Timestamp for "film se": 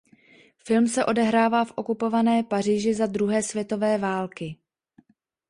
0.57-1.05